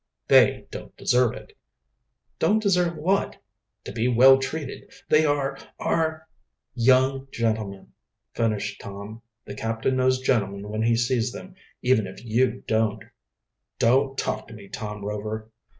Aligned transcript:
"They 0.29 0.65
don't 0.71 0.97
deserve 0.97 1.33
it." 1.35 1.55
"Don't 2.39 2.57
deserve 2.59 2.95
what?" 2.97 3.39
"To 3.83 3.91
be 3.91 4.07
well 4.07 4.39
treated. 4.39 4.91
They 5.09 5.27
are 5.27 5.55
are" 5.77 6.27
"Young 6.73 7.27
gentlemen," 7.31 7.93
finished 8.33 8.81
Tom. 8.81 9.21
"The 9.45 9.53
captain 9.53 9.97
knows 9.97 10.19
gentlemen 10.19 10.69
when 10.69 10.81
he 10.81 10.95
sees 10.95 11.31
them, 11.31 11.53
even 11.83 12.07
if 12.07 12.25
you 12.25 12.63
don't." 12.65 13.03
"Don't 13.77 14.17
talk 14.17 14.47
to 14.47 14.55
me, 14.55 14.69
Tom 14.69 15.05
Rover." 15.05 15.51